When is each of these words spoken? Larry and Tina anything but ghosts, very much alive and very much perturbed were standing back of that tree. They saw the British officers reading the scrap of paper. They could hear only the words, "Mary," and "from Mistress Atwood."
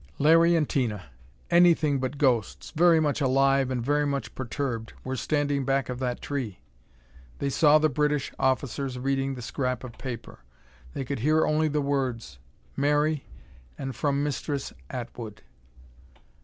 Larry 0.17 0.55
and 0.55 0.67
Tina 0.67 1.11
anything 1.51 1.99
but 1.99 2.17
ghosts, 2.17 2.71
very 2.71 2.99
much 2.99 3.21
alive 3.21 3.69
and 3.69 3.85
very 3.85 4.07
much 4.07 4.33
perturbed 4.33 4.93
were 5.03 5.15
standing 5.15 5.63
back 5.63 5.89
of 5.89 5.99
that 5.99 6.23
tree. 6.23 6.57
They 7.37 7.51
saw 7.51 7.77
the 7.77 7.87
British 7.87 8.31
officers 8.39 8.97
reading 8.97 9.35
the 9.35 9.43
scrap 9.43 9.83
of 9.83 9.99
paper. 9.99 10.39
They 10.95 11.05
could 11.05 11.19
hear 11.19 11.45
only 11.45 11.67
the 11.67 11.81
words, 11.81 12.39
"Mary," 12.75 13.25
and 13.77 13.95
"from 13.95 14.23
Mistress 14.23 14.73
Atwood." 14.89 15.43